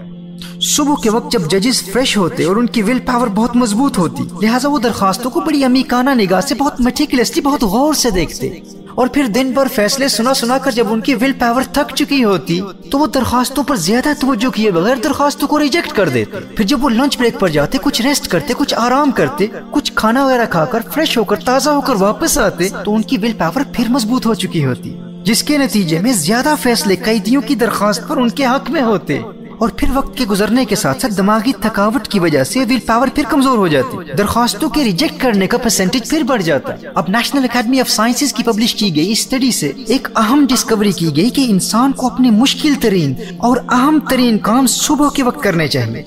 صبح 0.60 0.94
کے 1.02 1.10
وقت 1.10 1.32
جب 1.32 1.50
ججز 1.50 1.82
فریش 1.82 2.16
ہوتے 2.16 2.44
اور 2.44 2.56
ان 2.56 2.66
کی 2.66 2.82
ول 2.82 2.98
پاور 2.98 3.26
بہت 3.26 3.56
مضبوط 3.56 3.98
ہوتی، 3.98 4.24
لہٰذا 4.42 4.68
وہ 4.68 4.78
درخواستوں 4.78 5.30
کو 5.30 5.40
بڑی 5.40 5.64
امیکانہ 5.64 6.10
نگاہ 6.10 6.40
سے، 6.40 6.54
بہت 6.54 6.80
میٹیکلسلی 6.80 7.42
بہت 7.42 7.62
غور 7.62 7.94
سے 7.94 8.10
دیکھتے۔ 8.10 8.60
اور 8.94 9.06
پھر 9.06 9.26
دن 9.26 9.50
بھر 9.50 9.68
فیصلے 9.74 10.08
سنا 10.08 10.34
سنا 10.34 10.58
کر 10.58 10.70
جب 10.70 10.86
ان 10.90 11.00
کی 11.00 11.14
ول 11.14 11.32
پاور 11.38 11.62
تھک 11.72 11.94
چکی 11.96 12.22
ہوتی، 12.24 12.60
تو 12.90 12.98
وہ 12.98 13.06
درخواستوں 13.06 13.64
پر 13.64 13.76
زیادہ 13.76 14.12
توجہ 14.20 14.50
کیے 14.50 14.70
بغیر 14.70 14.96
درخواستوں 15.04 15.48
کو 15.48 15.58
ریجیکٹ 15.58 15.92
کر 15.92 16.08
دیتے۔ 16.08 16.38
پھر 16.56 16.64
جب 16.64 16.84
وہ 16.84 16.88
لنچ 16.88 17.18
بریک 17.18 17.40
پر 17.40 17.48
جاتے، 17.48 17.78
کچھ 17.82 18.02
ریسٹ 18.02 18.28
کرتے، 18.28 18.54
کچھ 18.56 18.74
آرام 18.74 19.10
کرتے، 19.10 19.46
کچھ 19.70 19.92
کھانا 19.94 20.24
وغیرہ 20.24 20.44
کھا 20.50 20.64
کر 20.64 20.80
فریش 20.94 21.16
ہو 21.18 21.24
کر 21.24 21.36
تازہ 21.36 21.70
ہو 21.70 21.80
کر 21.80 21.94
واپس 21.94 22.38
آتے، 22.38 22.68
تو 22.84 22.94
ان 22.94 23.02
کی 23.02 23.16
ول 23.16 23.32
پاور 23.38 23.60
پھر 23.72 23.88
مضبوط 23.88 24.26
ہو 24.26 24.34
چکی 24.34 24.64
ہوتی، 24.64 24.96
جس 25.24 25.42
کے 25.42 25.58
نتیجے 25.58 25.98
میں 25.98 26.12
زیادہ 26.12 26.54
فیصلے 26.62 26.96
قیدیوں 26.96 27.42
کی 27.42 27.54
درخواست 27.54 28.08
پر 28.08 28.16
ان 28.16 28.28
کے 28.28 28.46
حق 28.46 28.70
میں 28.70 28.82
ہوتے۔ 28.82 29.20
اور 29.58 29.68
پھر 29.68 29.88
وقت 29.94 30.18
کے 30.18 30.24
گزرنے 30.26 30.64
کے 30.64 30.76
ساتھ 30.76 31.00
ساتھ 31.00 31.14
دماغی 31.14 31.52
تھکاوٹ 31.60 32.08
کی 32.08 32.20
وجہ 32.20 32.44
سے 32.44 32.60
ویل 32.68 32.80
پاور 32.86 33.08
پھر 33.14 33.22
کمزور 33.28 33.58
ہو 33.58 33.68
جاتی۔ 33.68 34.12
درخواستوں 34.18 34.68
کے 34.68 34.84
ریجیکٹ 34.84 35.20
کرنے 35.20 35.46
کا 35.46 35.58
پرسنٹیج 35.58 36.10
پھر 36.10 36.22
بڑھ 36.22 36.42
جاتا۔ 36.42 36.74
اب 36.94 37.04
نیشنل 37.08 37.44
اکیڈمی 37.44 37.80
آف 37.80 37.88
سائنسز 37.88 38.32
کی 38.32 38.42
پبلش 38.42 38.74
کی 38.74 38.96
گئی 38.96 39.12
اسٹڈی 39.12 39.50
سے 39.50 39.72
ایک 39.86 40.08
اہم 40.16 40.46
ڈسکوری 40.48 40.92
کی 40.92 41.16
گئی 41.16 41.30
کہ 41.30 41.46
انسان 41.48 41.92
کو 41.92 42.06
اپنے 42.06 42.30
مشکل 42.30 42.74
ترین 42.80 43.14
اور 43.38 43.56
اہم 43.68 43.98
ترین 44.10 44.38
کام 44.38 44.66
صبح 44.66 45.08
کے 45.14 45.22
وقت 45.22 45.42
کرنے 45.42 45.68
چاہیے۔ 45.68 46.02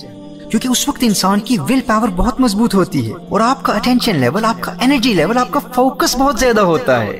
کیونکہ 0.51 0.67
اس 0.67 0.89
وقت 0.89 0.99
انسان 1.01 1.39
کی 1.39 1.57
ول 1.57 1.79
پاور 1.85 2.07
بہت 2.07 2.39
مضبوط 2.39 2.75
ہوتی 2.75 3.07
ہے 3.07 3.13
اور 3.29 3.39
آپ 3.39 3.63
کا 3.63 3.73
اٹینشن 3.73 4.15
لیول 4.15 4.45
آپ 4.45 4.61
کا 4.61 4.73
انرجی 4.81 5.13
لیول 5.13 5.37
آپ 5.37 5.51
کا 5.51 5.59
فوکس 5.59 6.15
بہت 6.15 6.39
زیادہ 6.39 6.61
ہوتا 6.61 7.03
ہے۔ 7.03 7.19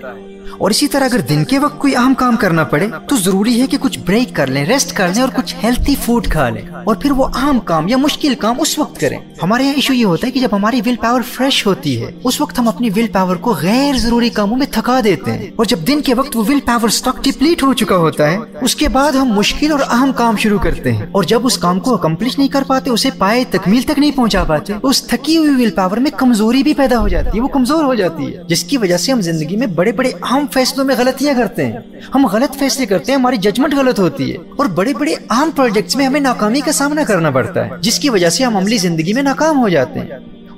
اور 0.58 0.72
اسی 0.72 0.88
طرح 0.88 1.06
اگر 1.06 1.20
دن 1.20 1.46
کے 1.46 1.60
وقت 1.60 1.80
کوئی 1.80 1.96
اہم 1.96 2.14
کام 2.14 2.36
کرنا 2.36 2.64
پڑے، 2.64 2.88
تو 3.10 3.16
ضروری 3.16 3.62
ہے 3.62 3.68
کہ 3.68 3.78
کچھ 3.78 4.00
بریک 4.00 4.36
کر 4.36 4.48
لیں، 4.48 4.66
ریسٹ 4.66 4.94
کر 4.94 5.08
لیں 5.08 5.22
اور 5.22 5.30
کچھ 5.30 5.56
ہیلتھی 5.64 5.96
فوڈ 6.06 6.28
کھا 6.28 6.50
لیں۔ 6.50 6.62
اور 6.86 6.96
پھر 6.96 7.12
وہ 7.12 7.26
اہم 7.26 7.60
کام 7.60 7.88
یا 7.88 7.98
مشکل 7.98 8.36
کام 8.36 8.56
اس 8.60 8.80
وقت 8.80 9.00
کریں۔ 9.00 9.18
ہمارے 9.44 9.64
یہاں 9.64 9.76
ایشو 9.76 9.94
یہ 9.94 10.06
ہوتا 10.06 10.28
ہے 10.28 10.32
کہ 10.32 10.40
جب 10.40 10.50
ہماری 10.52 10.82
ول 10.86 10.96
پاور 10.96 11.22
فریش 11.22 11.66
ہوتی 11.66 12.02
ہے، 12.02 12.12
اس 12.24 12.42
وقت 12.42 12.60
ہم 12.60 12.68
اپنی 12.68 12.90
ول 12.96 13.08
پاور 13.08 13.36
کو 13.36 13.54
غیر 13.62 13.98
ضروری 13.98 14.30
کاموں 14.30 14.58
میں 14.58 14.68
تھکا 14.72 15.00
دیتے 15.04 15.32
ہیں۔ 15.32 15.48
اور 15.56 15.66
جب 15.66 15.80
دن 15.88 16.02
کے 16.02 16.14
وقت 16.14 16.38
وہ 16.38 16.44
ول 16.48 16.60
پاور 16.66 16.88
اسٹاک 16.88 17.24
ڈپلیٹ 17.24 17.64
ہو 17.64 17.74
چکا 17.74 17.98
ہوتا 17.98 18.32
ہے، 18.32 18.38
اس 18.62 18.76
کے 18.76 18.90
بعد 18.90 19.12
ہم 19.12 19.28
مشکل 19.28 19.72
اور 19.72 19.80
اہم 19.80 20.12
کام 20.16 20.38
شروع 20.38 20.60
کرتے 20.60 20.92
ہیں۔ 20.92 21.06
اور 21.12 21.24
جب 21.24 21.46
اس 21.46 21.58
کام 21.58 21.80
کو 21.80 21.94
اکمپلش 21.94 22.38
نہیں 22.38 22.48
کر 22.48 22.64
پاتے، 22.68 22.90
اسے 22.90 23.10
پائے 23.18 23.44
تکمیل 23.50 23.82
تک 23.82 24.00
نہیں 24.00 24.12
پہنچا 24.16 24.44
پاتے، 24.44 24.74
اس 24.84 25.04
تھکی 25.04 25.38
ہوئی 25.38 25.50
ول 25.50 25.72
پاور 25.72 25.98
میں 25.98 26.12
کمزوری 26.12 26.64
بھی 26.64 26.74
پیدا 26.74 27.00
ہو 27.00 27.08
جاتی 27.08 27.38
ہے، 27.38 27.44
وہ 27.44 27.48
کمزور 27.48 27.84
ہو 27.84 27.96
جاتی 27.96 28.38
ہے، 28.38 28.44
جس 28.48 28.64
کی 28.64 28.78
وجہ 28.78 28.98
سے 28.98 29.12
ہم 29.12 29.22
زندگی 29.22 29.56
میں 29.56 29.68
بڑے 29.68 29.92
بڑے 29.92 30.10
اہم 30.10 30.47
فیصلوں 30.54 30.86
میں 30.86 30.96
غلطیاں 30.98 31.34
کرتے 31.38 31.66
ہیں۔ 31.66 31.78
ہم 32.16 32.28
غلط 32.28 32.58
فیصلے 32.58 32.86
کرتے 32.86 33.12
ہیں، 33.12 33.20
ہماری 33.20 33.38
ججمنٹ 33.38 33.74
غلط 33.74 34.00
ہوتی 34.00 34.32
ہے۔ 34.32 34.38
اور 34.58 34.66
بڑے 34.66 34.94
بڑے 35.00 35.14
عام 35.30 35.52
پروجیکٹس 35.56 35.96
میں 35.96 36.06
ہمیں 36.06 36.20
ناکامی 36.20 36.62
کا 36.62 36.72
سامنا 36.72 37.04
کرنا 37.04 37.32
پڑتا 37.32 37.66
ہے، 37.66 37.70
جس 37.82 38.00
کی 38.00 38.10
وجہ 38.10 38.30
سے 38.30 38.44
ہم 38.44 38.58
عملی 38.58 38.78
زندگی 38.78 39.14
میں 39.14 39.24
ناکام 39.24 39.60
ہو 39.60 39.70
جاتے 39.70 40.00
ہیں۔ 40.00 40.08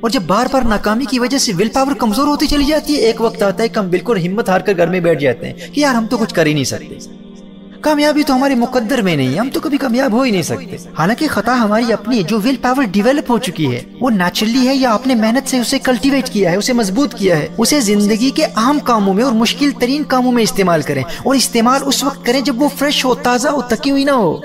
اور 0.02 0.10
جب 0.10 0.22
بار 0.28 0.46
بار 0.52 0.62
ناکامی 0.62 1.06
کی 1.06 1.20
وجہ 1.20 1.38
سے 1.38 1.52
ول 1.60 1.70
پاور 1.70 1.96
کمزور 1.96 2.28
ہوتی 2.28 2.48
چلی 2.48 2.66
جاتی 2.66 2.94
ہے، 2.94 3.00
ایک 3.00 3.22
وقت 3.22 3.44
آتا 3.44 3.64
ہے 3.64 3.68
کہ 3.68 3.80
ہم 3.80 3.90
بالکل 3.90 4.28
ہمت 4.28 4.50
ہار 4.50 4.60
کر 4.60 4.74
گھر 4.78 4.88
میں 4.88 5.00
بیٹھ 5.00 5.22
جاتے 5.22 5.46
ہیں 5.46 5.54
کہ 5.74 5.80
یار 5.80 5.96
ہم 5.96 6.08
تو 6.08 6.18
کچھ 6.18 6.34
کر 6.34 6.46
ہی 6.46 6.54
نہیں 6.54 6.64
سکتے۔ 6.64 7.19
کامیابی 7.81 8.24
تو 8.24 8.36
ہمارے 8.36 8.56
مقدر 8.56 9.02
میں 9.02 9.16
نہیں 9.16 9.34
ہے 9.34 9.40
ہم 9.40 9.50
تو 9.50 9.60
کبھی 9.60 9.78
کامیاب 9.78 10.12
ہو 10.14 10.22
ہی 10.22 10.31
نہیں 10.31 10.42
سکتے۔ 10.42 10.78
حالانکہ 10.98 11.28
خطا 11.28 11.56
ہماری 11.56 11.94
اپنی 11.94 12.24
جو 12.24 12.40
ول 12.40 12.56
پاور 12.62 12.84
ڈیولپ 12.84 13.31
ہو 13.31 13.38
چکی 13.38 13.76
ہے۔ 13.76 13.84
وہ 14.02 14.10
نیچرلی 14.10 14.68
ہے 14.68 14.76
یا 14.76 14.94
اپنے 14.94 15.16
محنت 15.16 15.50
سے 15.50 15.60
اسے 15.60 15.80
کلٹیویٹ 15.80 16.30
کیا 16.30 16.52
ہے، 16.52 16.56
اسے 16.56 16.74
مضبوط 16.74 17.16
کیا 17.16 17.38
ہے۔ 17.38 17.48
اسے 17.58 17.80
زندگی 17.80 18.30
کے 18.30 18.46
اہم 18.46 18.80
کاموں 18.84 19.14
میں 19.14 19.24
اور 19.24 19.31
مشکل 19.31 19.72
ترین 19.80 20.04
کاموں 20.04 20.31
میں 20.31 20.44
استعمال 20.44 20.81
کریں۔ 20.81 21.04
اور 21.24 21.36
استعمال 21.36 21.81
اس 21.86 22.04
وقت 22.04 22.26
کریں 22.26 22.42
جب 22.42 22.62
وہ 22.62 22.70
فریش 22.78 23.06
ہو، 23.06 23.16
تازہ 23.16 23.48
ہو 23.48 23.62
تکی 23.62 23.92
ہوئی 23.92 24.04
نہ 24.04 24.12
ہو۔ 24.12 24.38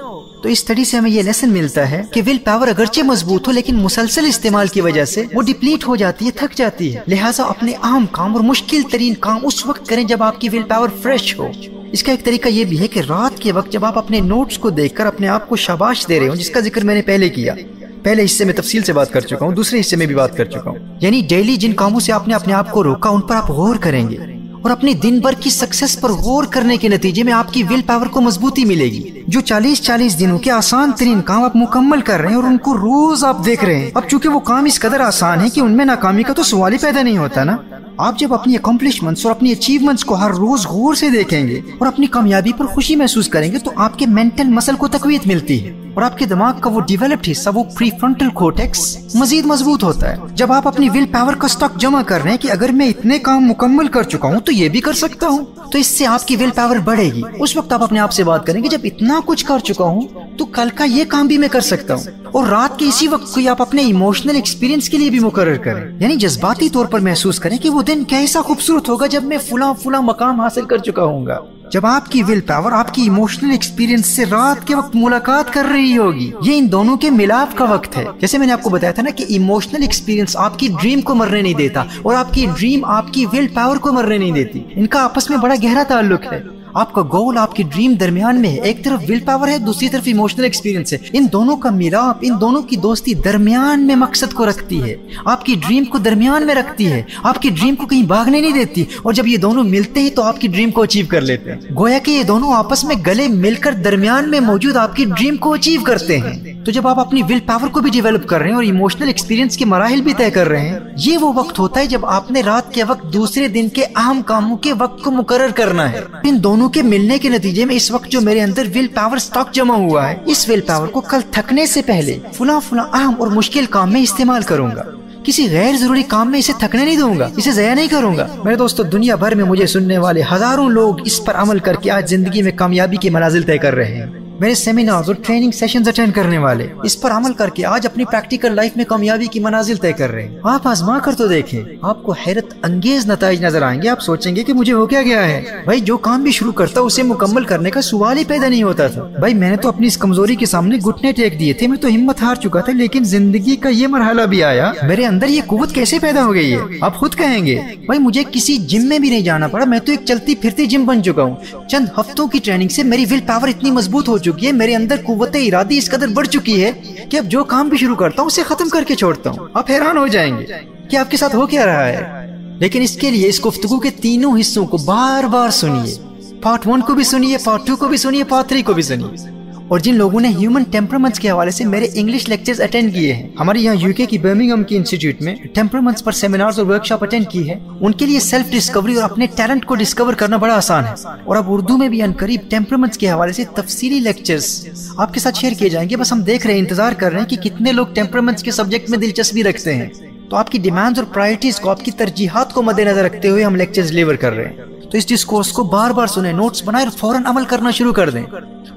تو 0.43 0.49
اس 0.49 0.59
اسٹڈی 0.59 0.85
سے 0.85 0.97
ہمیں 0.97 1.11
یہ 1.11 1.23
لیسن 1.23 1.51
ملتا 1.51 1.91
ہے 1.91 2.03
کہ 2.11 2.23
ول 2.27 2.39
پاور 2.39 2.69
اگرچہ 2.69 3.01
مضبوط 3.01 3.47
ہو، 3.47 3.53
لیکن 3.53 3.77
مسلسل 3.77 4.27
استعمال 4.27 4.67
کی 4.67 4.81
وجہ 4.81 5.05
سے 5.05 5.25
وہ 5.35 5.43
ڈپلیٹ 5.43 5.89
ہو 5.89 5.97
جاتی 5.97 6.27
ہے، 6.27 6.31
تھک 6.31 6.57
جاتی 6.57 6.97
ہے۔ 6.97 7.01
لہٰذا 7.09 7.43
اپنے 7.43 7.73
اہم 7.83 8.07
کام 8.11 8.33
اور 8.33 8.41
مشکل 8.41 8.83
ترین 8.93 9.15
کام 9.15 9.39
اس 9.43 9.67
وقت 9.67 9.87
کریں 9.87 10.05
جب 10.05 10.23
آپ 10.23 10.41
کی 10.41 10.49
ول 10.49 10.63
پاور 10.63 10.89
فریش 11.03 11.39
ہو۔ 11.39 11.49
اس 11.95 12.03
کا 12.03 12.13
ایک 12.13 12.25
طریقہ 12.25 12.49
یہ 12.49 12.65
بھی 12.65 12.81
ہے 12.81 12.89
کہ 12.89 13.01
رات 13.09 13.39
کے 13.39 13.53
وقت 13.53 13.73
جب 13.73 13.85
آپ 13.85 13.99
اپنے 13.99 14.21
نوٹس 14.21 14.59
کو 14.59 14.71
دیکھ 14.71 14.95
کر 14.95 15.07
اپنے 15.07 15.29
آپ 15.29 15.49
کو 15.49 15.57
شاباش 15.57 16.09
دے 16.09 16.21
رہے 16.21 16.29
ہوں، 16.29 16.37
جس 16.37 16.51
کا 16.51 16.61
ذکر 16.61 16.85
میں 16.85 16.95
نے 16.95 17.03
پہلے 17.03 17.29
کیا۔ 17.29 17.55
پہلے 18.03 18.25
حصے 18.25 18.45
میں 18.45 18.55
تفصیل 18.55 18.83
سے 18.83 18.93
بات 18.93 19.13
کر 19.13 19.21
چکا 19.21 19.47
ہوں، 19.47 19.53
دوسرے 19.53 19.81
حصے 19.81 19.97
میں 19.97 20.07
بھی 20.07 20.15
بات 20.15 20.37
کر 20.37 20.45
چکا 20.45 20.71
ہوں۔ 20.71 20.79
یعنی 21.01 21.23
ڈیلی 21.29 21.57
جن 21.57 21.73
کاموں 21.73 22.01
سے 22.01 22.13
آپ 22.13 22.29
نے 22.29 22.35
اپنے 22.35 22.55
آپ 22.55 22.71
کو 22.71 22.85
روکا، 22.85 23.11
ان 23.11 23.21
پر 23.21 23.37
آپ 23.37 23.51
غور 23.51 23.77
کریں 23.77 24.09
گے۔ 24.09 24.17
اور 24.63 24.71
اپنے 24.71 24.93
دن 24.93 25.19
بھر 25.19 25.33
کی 25.41 25.51
سکسس 25.51 26.01
پر 26.01 26.11
غور 26.11 26.45
کرنے 26.45 26.77
کے 26.77 26.89
نتیجے 26.89 27.23
میں 27.23 27.33
آپ 27.33 27.53
کی 27.53 27.63
ول 27.63 27.81
پاور 27.87 28.07
کو 28.07 28.21
مضبوطی 28.21 28.65
ملے 28.65 28.85
گی۔ 28.85 29.23
جو 29.27 29.41
چالیس 29.41 29.83
چالیس 29.83 30.21
دنوں 30.21 30.39
کے 30.39 30.51
آسان 30.51 30.91
ترین 30.99 31.23
کام 31.23 31.45
آپ 31.45 31.57
مکمل 31.57 32.01
کر 32.01 32.21
رہے 32.21 32.29
ہیں 32.29 32.37
اور 32.37 32.45
ان 32.45 32.59
کو 32.59 32.75
روز 32.75 33.25
آپ 33.25 33.45
دیکھ 33.47 33.65
رہے 33.65 33.79
ہیں۔ 33.79 33.91
اب 33.95 34.03
چونکہ 34.09 34.29
وہ 34.29 34.41
کام 34.41 34.65
اس 34.65 34.81
قدر 34.81 35.01
آسان 35.01 35.41
ہے 35.41 35.49
کہ 35.49 35.61
ان 35.61 35.77
میں 35.77 35.85
ناکامی 35.85 36.23
کا 36.23 36.33
تو 36.33 36.43
سوال 36.43 36.73
ہی 36.73 36.79
پیدا 36.79 37.03
نہیں 37.03 37.19
ہوتا 37.19 37.45
نا۔ 37.45 37.57
آپ 37.97 38.19
جب 38.19 38.35
اپنی 38.35 38.57
اکمپلشمنٹس 38.57 39.27
اور 39.27 39.35
اپنی 39.35 39.53
اچیومنٹس 39.53 40.05
کو 40.05 40.15
ہر 40.15 40.31
روز 40.31 40.67
غور 40.67 40.95
سے 40.95 41.11
دیکھیں 41.11 41.49
گے 41.49 41.61
اور 41.79 41.87
اپنی 41.87 42.07
کامیابی 42.07 42.53
پر 42.57 42.67
خوشی 42.67 42.97
محسوس 42.97 43.29
کریں 43.29 43.53
گے 43.53 43.59
تو 43.59 43.71
آپ 43.77 43.99
کے 43.99 44.07
مینٹل 44.07 44.45
مسل 44.45 44.75
کو 44.75 44.89
تقویت 44.89 45.27
ملتی 45.27 45.67
ہے 45.67 45.73
اور 45.95 46.03
آپ 46.03 46.19
کے 46.19 46.27
دماغ 46.27 46.61
کا 46.61 46.71
وہ 46.71 46.81
ڈیولپڈ 46.81 47.29
حصہ، 47.31 47.51
وہ 47.55 47.65
پری 47.65 47.91
فرنٹل 48.01 48.29
کوٹیکس 48.29 48.99
مزید 49.15 49.47
مضبوط 49.47 49.85
ہوتا 49.85 50.11
ہے۔ 50.11 50.17
جب 50.35 50.53
آپ 50.53 50.69
اپنی 50.69 50.89
ول 50.89 51.05
پاور 51.13 51.33
کا 51.33 51.49
سٹاک 51.49 51.77
جمع 51.77 52.03
کر 52.03 52.23
رہے 52.23 52.31
ہیں 52.31 52.39
کہ 52.39 52.51
اگر 52.51 52.69
میں 52.69 52.89
اتنے 52.89 53.19
کام 53.19 53.49
مکمل 53.49 53.89
کر 53.89 54.03
چکا 54.03 54.29
ہوں 54.29 54.41
تو 54.41 54.53
یہ 54.53 54.69
بھی 54.69 54.81
کر 54.81 54.93
سکتا 54.93 55.29
ہوں۔ 55.29 55.45
تو 55.73 55.79
اس 55.79 55.87
سے 55.87 56.07
آپ 56.07 56.29
کی 56.29 56.37
ول 56.37 56.51
پاور 56.55 56.77
بڑھے 56.77 57.11
گی۔ 57.15 57.23
اس 57.39 57.57
وقت 57.57 57.73
آپ 57.73 57.83
اپنے 57.83 57.99
آپ 57.99 58.13
سے 58.13 58.25
بات 58.25 58.47
کریں 58.47 58.63
گے، 58.63 58.69
جب 58.69 58.79
اتنا 58.85 59.21
کچھ 59.25 59.47
کر 59.47 59.59
چکا 59.59 59.85
ہوں 59.85 60.01
تو 60.39 60.45
کل 60.45 60.69
کا 60.75 60.85
یہ 60.85 61.05
کام 61.09 61.27
بھی 61.27 61.39
میں 61.39 61.49
کر 61.49 61.61
سکتا 61.61 61.95
ہوں۔ 61.95 62.03
اور 62.33 62.47
رات 62.47 62.79
کے 62.79 62.87
اسی 62.89 63.09
وقت 63.09 63.35
کوئی 63.35 63.49
آپ 63.49 63.63
اپنے 63.63 63.83
ایموشنل 63.83 64.35
ایکسپیرینس 64.35 64.89
کے 64.89 64.99
لیے 64.99 65.11
بھی 65.11 65.19
مقرر 65.19 65.57
کریں۔ 65.57 65.99
یعنی 65.99 66.17
جذباتی 66.17 66.69
طور 66.69 66.87
پر 66.87 67.01
محسوس 67.01 67.39
کریں 67.39 67.59
کہ 67.59 67.71
وہ 67.71 67.83
دن 67.83 68.05
کیسا 68.05 68.41
خوبصورت 68.41 68.89
ہوگا 68.89 69.07
جب 69.07 69.23
میں 69.23 69.39
فلاں 69.39 69.75
فلاں 69.75 70.03
مقام 70.03 70.41
حاصل 70.41 70.65
کر 70.65 70.79
چکا 70.79 71.05
ہوں 71.05 71.27
گا۔ 71.27 71.39
جب 71.73 71.87
آپ 71.87 72.11
کی 72.11 72.23
ول 72.23 72.41
پاور 72.41 72.73
آپ 72.73 72.95
کی 72.95 73.03
ایموشنل 73.03 73.51
ایکسپیرینس 73.51 74.07
سے 74.07 74.25
رات 74.25 74.67
کے 74.67 74.75
وقت 74.77 74.97
ملاقات 74.97 75.53
کر 75.53 75.65
رہی 75.73 75.99
ہوگی۔ 75.99 76.33
یہ 76.43 76.59
ان 76.59 76.73
دونوں 76.73 76.97
کے 76.97 77.11
ملاپ 77.11 77.59
کا 77.59 77.65
وقت 77.65 77.97
ہے۔ 77.97 78.05
جیسے 78.21 78.39
میں 78.39 78.47
نے 78.47 78.53
آپ 78.53 78.63
کو 78.63 78.71
بتایا 78.71 78.93
تھا 78.93 79.03
نا 79.03 79.11
کہ 79.11 79.25
ایموشنل 79.29 79.83
ایکسپیرینس 79.83 80.37
آپ 80.37 80.59
کی 80.59 80.69
ڈریم 80.83 81.01
کو 81.01 81.15
مرنے 81.15 81.43
نہیں 81.43 81.55
دیتا 81.55 81.81
اور 82.03 82.15
آپ 82.15 82.35
کی 82.35 82.47
ڈریم 82.59 82.85
آپ 82.85 83.13
کی 83.13 83.27
ول 83.27 83.47
پاور 83.55 83.77
کو 83.77 83.93
مرنے 83.93 84.19
نہیں 84.19 84.33
دیتی۔ 84.33 84.65
ان 84.75 84.87
کا 84.87 85.05
آپس 85.05 85.31
میں 85.31 85.39
بڑا 85.39 85.55
گہرا 85.63 85.83
تعلق 85.89 86.33
ہے۔ 86.33 86.54
آپ 86.75 86.93
کا 86.93 87.03
گول 87.03 87.39
آپ 87.39 87.55
کی 87.57 87.63
ڈریم 87.63 87.95
درمیان 87.95 88.41
میں 88.41 88.51
ہے. 88.51 88.61
ایک 88.61 88.85
طرف 88.85 89.03
ول 89.09 89.19
پاور 89.25 89.49
ہے، 89.49 89.59
دوسری 89.59 89.89
طرف 89.89 90.03
ایموشنل 90.05 90.45
ایکسپیرینس 90.45 90.93
ہے. 90.93 90.99
ان 91.13 91.27
دونوں 91.33 91.57
کا 91.57 91.71
ملاپ 91.71 92.19
ان 92.23 92.41
دونوں 92.41 92.63
کی 92.63 92.77
دوستی 92.77 93.15
درمیان 93.15 93.87
میں 93.87 93.97
مقصد 93.97 94.35
کو 94.35 94.47
رکھتی 94.47 94.83
ہے. 94.83 94.95
آپ 95.25 95.45
کی 95.45 95.55
ڈریم 95.67 95.85
کو 95.85 95.99
درمیان 95.99 96.47
میں 96.47 96.55
رکھتی 96.55 96.93
ہے. 96.93 97.03
آپ 97.23 97.43
کی 97.43 97.51
ڈریم 97.51 97.75
کو 97.75 97.87
کہیں 97.87 98.03
بھاگنے 98.03 98.41
نہیں 98.41 98.53
دیتی. 98.53 98.85
اور 99.03 99.13
جب 99.13 99.27
یہ 99.27 99.37
دونوں 99.37 99.65
ملتے 99.65 100.01
ہیں 100.01 100.11
تو 100.11 100.23
آپ 100.23 100.41
کی 100.41 100.49
ڈریم 100.49 100.71
کو 100.71 100.83
اچیو 100.83 101.07
کر 101.09 101.21
لیتے 101.21 101.53
ہیں. 101.53 101.61
گویا 101.79 101.99
کہ 101.99 102.11
یہ 102.11 102.23
دونوں 102.23 102.53
آپس 102.55 102.85
میں 102.85 102.97
گلے 103.07 103.29
مل 103.29 103.55
کر 103.55 103.73
درمیان 103.73 104.31
میں 104.31 104.41
موجود 104.41 104.77
آپ 104.77 104.97
کی 104.97 105.05
ڈریم 105.05 105.37
کو 105.37 105.53
اچیو 105.53 105.81
کرتے 105.81 106.19
ہیں. 106.19 106.54
تو 106.65 106.71
جب 106.71 106.87
آپ 106.89 107.01
اپنی 107.01 107.23
ول 107.23 107.41
پاور 107.47 107.69
کو 107.69 107.81
بھی 107.81 107.91
ڈیولپ 107.91 108.27
کر 108.27 108.39
رہے 108.39 108.49
ہیں 108.49 108.55
اور 108.55 108.63
ایموشنل 108.63 109.07
ایکسپیرینس 109.07 109.57
کے 109.57 109.65
مراحل 109.65 110.01
بھی 110.01 110.15
طے 110.15 110.31
کر 110.31 110.49
رہے 110.49 110.69
ہیں، 110.69 110.79
یہ 110.97 111.19
وہ 111.19 111.33
وقت 111.35 111.59
ہوتا 111.59 111.81
ہے 111.81 111.87
جب 111.87 112.07
آپ 112.07 112.31
نے 112.31 112.41
رات 112.41 112.73
کے 112.75 112.85
وقت 112.85 113.13
دوسرے 113.13 113.49
دن 113.49 113.69
کے 113.69 113.85
اہم 113.97 114.23
کاموں 114.23 114.57
کے 114.57 114.73
وقت 114.73 115.03
کو 115.05 115.11
مقرر 115.11 115.51
کرنا 115.55 115.93
ہے۔ 115.93 116.01
ان 116.25 116.43
دونوں 116.45 116.69
کے 116.69 116.83
ملنے 116.83 117.19
کے 117.19 117.29
نتیجے 117.29 117.65
میں 117.65 117.75
اس 117.75 117.91
وقت 117.91 118.09
جو 118.09 118.21
میرے 118.21 118.43
اندر 118.43 118.67
ول 118.75 118.87
پاور 118.87 119.19
سٹاک 119.19 119.53
جمع 119.53 119.75
ہوا 119.75 120.09
ہے، 120.09 120.17
اس 120.27 120.49
ول 120.49 120.61
پاور 120.61 120.89
کو 120.89 121.01
کل 121.01 121.21
تھکنے 121.31 121.67
سے 121.67 121.83
پہلے 121.83 122.19
فلاں 122.33 122.61
فلاں 122.69 122.85
اہم 122.93 123.15
اور 123.19 123.29
مشکل 123.29 123.67
کام 123.67 123.93
میں 123.93 124.03
استعمال 124.03 124.43
کروں 124.43 124.71
گا۔ 124.77 124.83
کسی 125.25 125.49
غیر 125.51 125.77
ضروری 125.77 126.03
کام 126.03 126.31
میں 126.31 126.39
اسے 126.39 126.53
تھکنے 126.59 126.85
نہیں 126.85 126.97
دوں 126.97 127.19
گا، 127.19 127.29
اسے 127.37 127.53
ضائع 127.53 127.75
نہیں 127.75 127.89
کروں 127.89 128.17
گا۔ 128.17 128.27
میرے 128.45 128.57
دوستو، 128.57 128.83
دنیا 128.83 129.15
بھر 129.15 129.35
میں 129.35 129.45
مجھے 129.45 129.67
سننے 129.67 129.99
والے 129.99 130.23
ہزاروں 130.33 130.69
لوگ 130.71 131.07
اس 131.07 131.25
پر 131.25 131.35
عمل 131.35 131.59
کر 131.59 131.75
کے 131.75 131.91
آج 131.91 132.11
زندگی 132.11 132.43
میں 132.43 132.53
کامیابی 132.53 132.97
کے 132.97 133.11
منازل 133.11 133.43
طے 133.43 133.59
کر 133.59 133.75
رہے 133.75 133.95
ہیں۔ 133.95 134.07
میرے 134.45 134.55
سیمینار 134.55 135.03
اور 135.07 135.15
ٹریننگ 135.15 135.51
سیشنز 135.51 135.89
اٹینڈ 135.89 136.15
کرنے 136.15 136.39
والے۔ 136.39 136.67
اس 136.85 137.01
پر 137.01 137.11
عمل 137.11 137.33
کر 137.33 137.49
کے 137.49 137.67
آج 137.67 137.87
اپنی 137.87 138.05
پریکٹیکل 138.05 138.53
لائف 138.53 138.77
میں 138.77 138.85
کامیابی 138.85 139.27
کی 139.27 139.41
منازل 139.41 139.77
طے 139.77 139.93
کر 139.93 140.11
رہے 140.11 140.29
ہیں۔ 140.29 140.39
آپ 140.43 140.69
آزما 140.69 140.99
کر 140.99 141.13
تو 141.13 141.27
دیکھیں۔ 141.27 141.63
آپ 141.83 142.03
کو 142.03 142.13
حیرت 142.13 142.55
انگیز 142.63 143.11
نتائج 143.11 143.45
نظر 143.45 143.63
آئیں 143.63 143.83
گے۔ 143.83 143.89
آپ 143.89 144.01
سوچیں 144.01 144.37
گے 144.37 144.43
کہ 144.43 144.53
مجھے 144.53 144.73
ہو 144.73 144.87
کیا 144.87 145.03
گیا 145.03 145.27
ہے۔ 145.29 145.43
بھائی، 145.65 145.81
جو 145.81 145.97
کام 145.97 146.23
بھی 146.23 146.31
شروع 146.31 146.53
کرتا 146.53 146.81
اسے 146.81 147.03
مکمل 147.03 147.45
کرنے 147.45 147.71
کا 147.71 147.81
سوال 147.81 148.19
ہی 148.19 148.25
پیدا 148.25 148.49
نہیں 148.49 148.63
ہوتا 148.63 148.89
تھا۔ 148.89 149.03
بھائی، 149.19 149.35
میں 149.35 149.51
نے 149.51 149.57
تو 149.57 149.69
اپنی 149.69 149.87
اس 149.87 149.99
کمزوری 149.99 150.37
کے 150.37 150.47
سامنے 150.47 150.77
گھٹنے 150.77 151.13
ٹیک 151.13 151.41
دیے 151.41 151.53
تھے۔ 151.53 151.67
میں 151.67 151.79
تو 151.79 151.89
ہمت 151.89 152.23
ہار 152.23 152.35
چکا 152.35 152.61
تھا، 152.61 152.73
لیکن 152.73 153.05
زندگی 153.05 153.57
کا 153.57 153.69
یہ 153.69 153.87
مرحلہ 153.87 154.23
بھی 154.23 154.45
آیا۔ 154.45 154.73
میرے 154.83 155.07
اندر 155.07 155.29
یہ 155.29 155.41
قوت 155.47 155.73
کیسے 155.73 155.99
پیدا 155.99 156.25
ہو 156.25 156.35
گئی 156.35 156.53
ہے؟ 156.53 156.59
آپ 156.81 156.97
خود 156.97 157.15
کہیں 157.15 157.47
گے، 157.47 157.61
بھائی، 157.87 158.01
مجھے 158.01 158.23
کسی 158.33 158.57
جم 158.57 158.87
میں 158.87 158.99
بھی 158.99 159.11
نہیں 159.11 159.21
جانا 159.21 159.49
پڑا۔ 159.49 159.65
میں 159.65 159.79
تو 159.79 159.93
ایک 159.93 160.01
چلتی 160.05 160.35
پھرتی 160.35 160.67
جم 160.67 160.85
بن 160.85 161.03
چکا 161.03 161.23
ہوں۔ 161.23 161.37
چند 161.69 161.87
ہفتوں 162.01 162.29
کی 162.29 162.39
ٹریننگ 162.45 162.69
سے 162.69 162.83
میری 162.83 163.05
ول 163.11 163.21
پاور 163.27 163.49
اتنی 163.49 163.71
مضبوط 163.71 164.09
ہو 164.09 164.19
چکی 164.19 164.34
چکی 164.35 164.47
ہے 164.47 164.53
میرے 164.53 164.75
اندر 164.77 164.97
قوت 165.05 165.37
ارادی 165.37 165.79
اس 165.79 165.91
قدر 165.91 166.09
بڑھ 166.09 166.27
چکی 166.27 166.65
ہے 166.65 166.73
کہ 167.11 167.17
اب 167.17 167.25
جو 167.25 167.45
کام 167.45 167.69
بھی 167.69 167.79
شروع 167.79 167.95
کرتا 167.95 168.23
ہوں 168.23 168.27
اسے 168.27 168.43
ختم 168.43 168.69
کر 168.69 168.85
کے 168.89 168.95
چھوڑتا 168.95 169.31
ہوں، 169.31 169.49
آپ 169.55 169.71
حیران 169.71 169.99
ہو 169.99 170.07
جائیں 170.07 170.39
گے 170.39 170.45
کہ 170.91 170.97
آپ 170.97 171.11
کے 171.11 171.17
ساتھ 171.17 171.37
ہو 171.37 171.47
کیا 171.47 171.67
رہا 171.67 171.87
ہے۔ 171.87 172.25
لیکن 172.61 172.83
اس 172.83 172.97
کے 172.97 173.11
لیے 173.11 173.29
اس 173.29 173.47
گفتگو 173.47 173.81
کے 173.81 173.91
تینوں 173.91 174.41
حصوں 174.41 174.67
کو 174.67 174.77
بار 174.77 175.25
بار 175.25 175.51
سنیے۔ 175.51 175.97
پارٹ 176.43 176.67
ون 176.67 176.81
کو 176.81 176.95
بھی 176.95 177.05
سنیے، 177.05 177.37
پارٹ 177.45 177.67
ٹو 177.67 177.77
کو 177.77 177.89
بھی 177.89 177.97
سنیے، 177.97 178.25
پارٹ 178.25 178.49
تھری 178.49 178.63
کو 178.63 178.73
بھی 178.73 178.83
سنیے۔ 178.83 179.34
اور 179.69 179.79
جن 179.79 179.95
لوگوں 179.95 180.21
نے 180.21 180.29
ہیومن 180.29 180.63
ٹیمپرمنٹس 180.63 181.19
کے 181.19 181.31
حوالے 181.31 181.51
سے 181.51 181.65
میرے 181.65 181.87
انگلش 181.95 182.29
لیکچرز 182.29 182.61
اٹینڈ 182.61 182.95
کیے 182.95 183.13
ہیں۔ 183.13 183.29
ہمارے 183.41 183.59
یہاں 183.59 183.75
یو 183.75 183.93
کے 183.93 184.07
کی 184.07 184.19
برمنگم 184.19 184.63
کی 184.63 184.77
انسٹیٹیوٹ 184.77 185.23
میں 185.23 185.35
ٹیمپرمنٹس 185.55 186.05
پر 186.05 186.13
سیمینارز 186.13 186.59
اور 186.59 186.67
ورکشاپ 186.67 187.03
اٹینڈ 187.03 187.29
کی 187.29 187.51
ہے۔ 187.51 187.55
ان 187.81 187.93
کے 187.93 188.07
لیے 188.07 188.21
سیلف 188.21 188.53
ڈسکوری 188.53 188.95
اور 188.95 189.11
اپنے 189.11 189.27
ٹیلنٹ 189.35 189.65
کو 189.65 189.75
ڈسکور 189.75 190.15
کرنا 190.15 190.37
بڑا 190.37 190.55
آسان 190.55 190.85
ہے۔ 190.85 190.95
اور 191.25 191.37
اب 191.37 191.45
اردو 191.49 191.77
میں 191.77 191.89
بھی 191.89 192.03
ان 192.03 192.13
قریب 192.13 192.41
ٹیمپرمنٹس 192.49 192.99
کے 192.99 193.11
حوالے 193.11 193.33
سے 193.33 193.45
تفصیلی 193.57 194.01
لیکچرز 194.01 194.67
آپ 194.97 195.15
کے 195.15 195.21
ساتھ 195.21 195.39
شیئر 195.39 195.53
کیے 195.53 195.69
جائیں 195.69 195.91
گے۔ 195.91 195.97
بس 195.97 196.13
ہم 196.13 196.21
دیکھ 196.21 196.47
رہے 196.47 196.55
ہیں، 196.55 196.61
انتظار 196.61 196.93
کر 196.93 197.13
رہے 197.13 197.21
ہیں 197.21 197.27
کہ 197.27 197.37
کتنے 197.37 197.73
لوگ 197.73 197.87
ٹیمپرمنٹس 197.95 198.43
کے 198.43 198.51
سبجیکٹ 198.51 198.91
میں 198.91 198.99
دلچسپی 198.99 199.45
رکھتے 199.45 199.75
ہیں۔ 199.75 199.87
تو 200.31 200.37
آپ 200.37 200.51
کی 200.51 200.59
ڈیمانڈز 200.59 200.99
اور 200.99 201.15
پرائرٹیز 201.15 201.61
کو 201.61 201.71
آپ 201.71 201.85
کی 201.85 201.91
ترجیحات 201.91 202.53
کو 202.53 202.63
مد 202.63 202.79
نظر 202.79 203.05
رکھتے 203.05 203.29
ہوئے 203.29 203.45
ہم 203.45 203.55
لیکچرز 203.57 203.89
ڈلیور 203.89 204.15
کر 204.15 204.33
رہے 204.33 204.45
ہیں۔ 204.45 204.74
تو 204.91 204.99
اس 204.99 205.09
ڈسکورس 205.09 205.53
کو 205.53 205.65
بار 205.65 205.91
بار 205.91 206.07
سنیں 206.07 206.33
نوٹس 206.33 206.63
بنائیں 206.65 206.87
اور 206.87 206.99
فوراً 206.99 207.23
عمل 207.27 207.45
کرنا 207.45 207.71
شروع 207.71 207.93
کر 207.93 208.11
دیں۔ 208.11 208.25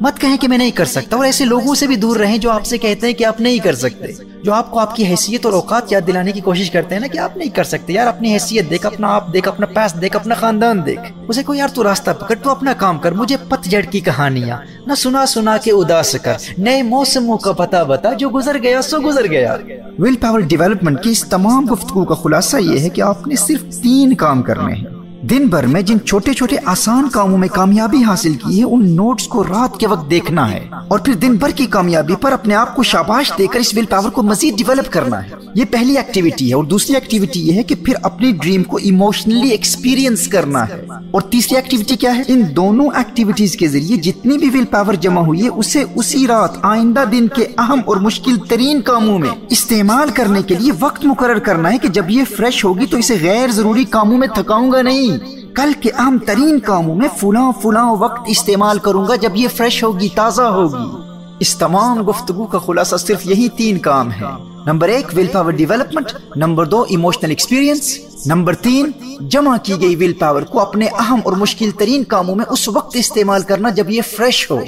مت 0.02 0.20
کہیں 0.20 0.38
کہ 0.38 0.48
میں 0.48 0.58
نہیں 0.58 0.72
کر 0.72 0.86
سکتا 0.86 1.18
اور 1.18 1.26
ایسے 1.26 1.46
لوگوں 1.46 1.76
سے 1.76 1.88
بھی 1.88 1.96
دور 1.96 2.18
رہیں 2.18 2.38
جو 2.38 2.52
آپ 2.52 2.66
سے 2.66 2.78
کہتے 2.78 3.08
ہیں 3.08 3.14
کہ 3.14 3.24
آپ 3.24 3.42
نہیں 3.42 3.58
کر 3.58 3.76
سکتے۔ 3.76 4.24
جو 4.44 4.54
آپ 4.54 4.72
کو 4.72 4.80
آپ 4.80 4.96
کی 4.96 5.06
حیثیت 5.06 5.46
اور 5.46 5.54
اوقات 5.54 5.92
یاد 5.92 6.02
دلانے 6.08 6.32
کی 6.32 6.42
کوشش 6.42 6.72
کرتے 6.72 6.96
ہیں 6.96 7.00
نا 7.00 7.08
کہ 7.08 7.18
آپ 7.18 7.38
نہیں 7.38 7.50
کر 7.50 7.64
سکتے۔ 7.64 7.94
یار 7.94 8.08
اپنی 8.08 8.34
حیثیت 8.34 8.70
دیکھ، 8.70 8.86
اپنا 8.86 9.08
آپ 9.16 9.34
دیکھ، 9.34 9.48
اپنا 9.48 9.66
پیس 9.66 10.02
دیکھ، 10.02 10.16
اپنا 10.16 10.36
خاندان 10.36 10.86
دیکھ۔ 10.86 11.02
اسے 11.28 11.44
کوئی 11.44 11.60
یار 11.60 11.68
تو 11.68 11.84
راستہ 11.84 12.12
پکڑ، 12.20 12.36
تو 12.44 12.50
اپنا 12.50 12.74
کام 12.74 12.98
کر، 12.98 13.12
مجھے 13.12 13.38
پت 13.50 13.64
جڑ 13.64 13.82
کی 13.82 14.00
کہانیاں۔ 14.00 14.58
نہ 14.88 14.96
سنا 14.96 15.26
سنا 15.26 15.58
کے 15.58 15.72
اداس 15.72 16.16
کر، 16.24 16.34
نئے 16.58 16.84
موسموں 16.84 17.38
کا 17.38 17.52
پتا 17.52 17.84
بتا، 17.84 18.14
جو 18.14 18.30
گزر 18.30 18.58
گیا 18.62 18.82
سو 18.82 18.98
گزر 19.00 19.28
گیا۔ 19.28 19.58
ول 20.00 20.16
پاور 20.16 20.40
ڈیولپمنٹ 20.40 21.04
کی 21.04 21.10
اس 21.10 21.22
تمام 21.22 21.66
گفتگو 21.74 22.06
کا 22.06 22.16
خلاصہ 22.16 22.58
یہ 22.58 22.80
ہے 22.80 22.90
کہ 22.90 23.02
آپ 23.02 23.28
نے 23.28 23.36
صرف 23.36 23.82
تین 23.82 24.16
کام 24.16 24.42
کرنے 24.42 24.74
ہیں۔ 24.74 24.97
دن 25.30 25.48
بھر 25.48 25.66
میں 25.66 25.82
جن 25.82 26.00
چھوٹے 26.06 26.34
چھوٹے 26.34 26.56
آسان 26.66 27.10
کاموں 27.10 27.38
میں 27.38 27.48
کامیابی 27.48 28.04
حاصل 28.04 28.34
کی 28.34 28.60
ہے، 28.60 28.64
ان 28.64 28.96
نوٹس 28.96 29.28
کو 29.28 29.44
رات 29.44 29.80
کے 29.80 29.88
وقت 29.88 30.10
دیکھنا 30.10 30.52
ہے۔ 30.52 30.68
اور 30.88 31.00
پھر 31.00 31.14
دن 31.14 31.36
بھر 31.36 31.50
کی 31.50 31.66
کامیابی 31.66 32.16
پر 32.16 32.32
اپنے 32.32 32.56
آپ 32.56 32.76
کو 32.76 32.84
شاباش 32.84 33.32
دے 33.38 33.48
کر 33.48 33.60
اس 33.60 33.74
ول 33.78 33.86
پاور 33.86 34.10
کو 34.10 34.24
مزید 34.24 34.58
ڈیولپ 34.58 34.92
کرنا 34.92 35.24
ہے۔ 35.24 35.30
یہ 35.56 35.66
پہلی 35.72 35.98
ایکٹیویٹی 35.98 36.50
ہے 36.50 36.54
اور 36.54 36.64
دوسری 36.64 36.96
ایکٹیویٹی 36.96 37.48
یہ 37.48 37.54
ہے 37.54 37.64
کہ 37.64 37.76
پھر 37.76 37.94
اپنی 38.04 38.32
ڈریم 38.32 38.64
کو 38.64 38.78
ایموشنلی 38.78 39.50
ایکسپیرینس 39.50 40.28
کرنا 40.28 40.68
ہے۔ 40.68 40.86
اور 41.12 41.22
تیسری 41.22 41.56
ایکٹیویٹی 41.56 41.96
کیا 41.96 42.18
ہے؟ 42.18 42.22
ان 42.28 42.44
دونوں 42.56 42.88
ایکٹیویٹیز 42.96 43.56
کے 43.56 43.68
ذریعے 43.68 43.98
جتنی 43.98 44.38
بھی 44.38 44.50
ول 44.50 44.66
پاور 44.66 44.94
جمع 44.94 45.22
ہوئی 45.22 45.44
ہے، 45.44 45.48
اسے 45.48 45.84
اسی 45.96 46.28
رات، 46.28 46.52
آئندہ 46.62 47.04
دن 47.12 47.28
کے 47.28 47.46
اہم 47.58 47.80
اور 47.86 47.98
مشکل 47.98 48.38
ترین 48.50 48.82
کاموں 48.82 49.20
میں 49.20 49.30
استعمال 49.50 50.10
کرنے 50.10 50.42
کے 50.42 50.56
لیے 50.60 50.72
وقت 50.80 51.06
مقرر 51.06 51.40
کرنا 51.40 51.74
ہے 51.74 51.78
کہ 51.78 51.88
جب 51.88 52.12
یہ 52.12 52.24
فریش 52.38 52.66
ہوگی 52.66 52.86
تو 52.86 52.98
اسے 52.98 53.18
غیر 53.22 53.52
ضروری 53.52 53.84
کاموں 53.84 54.18
میں 54.18 54.28
تھکاؤں 54.28 54.72
گا 54.72 54.82
نہیں۔ 54.82 55.17
کل 55.56 55.74
کے 55.74 55.90
اہم 55.92 56.18
ترین 56.26 56.60
کاموں 56.60 56.96
میں 56.96 57.08
فلاں 57.20 57.52
فلاں 57.62 57.96
وقت 58.00 58.22
استعمال 58.28 58.80
کروں 58.80 59.08
گا 59.08 59.16
جب 59.16 59.30
یہ 59.36 59.48
فریش 59.56 59.84
ہوگی، 59.84 60.10
تازہ 60.16 60.42
ہوگی۔ 60.42 61.08
اس 61.40 61.56
تمام 61.56 62.10
گفتگو 62.10 62.46
کا 62.46 62.60
خلاصہ 62.60 62.96
صرف 62.96 63.26
یہی 63.26 63.50
تین 63.50 63.78
کام 63.78 64.12
ہے 64.12 64.24
نمبر 64.66 64.90
ایک 64.90 65.08
ول 65.18 65.28
پاور 65.28 65.52
ڈیولپمنٹ 65.52 66.12
نمبر 66.36 66.66
دو 66.66 66.86
ایموشنل 66.90 67.30
ایکسپیرینس 67.30 68.00
نمبر 68.26 68.54
تین، 68.54 68.92
جمع 69.20 69.58
کی 69.64 69.74
گئی 69.82 69.96
ول 69.96 70.14
پاور 70.14 70.42
کو 70.42 70.60
اپنے 70.60 70.88
اہم 70.88 71.20
اور 71.24 71.34
مشکل 71.34 71.72
ترین 71.72 72.04
کاموں 72.04 72.36
میں 72.36 72.46
اس 72.50 72.68
وقت 72.68 72.96
استعمال 72.96 73.42
کرنا 73.42 73.70
جب 73.70 73.90
یہ 73.90 74.02
فریش 74.18 74.52
ہو۔ 74.52 74.60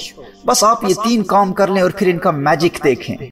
بس 0.46 0.64
آپ 0.64 0.84
یہ 0.84 0.94
تین 1.04 1.24
کام 1.24 1.54
کر 1.54 1.68
لیں 1.68 1.82
اور 1.82 1.92
پھر 1.92 2.08
ان 2.08 2.18
کا 2.18 2.32
میجک 2.32 2.84
دیکھیں۔ 2.84 3.18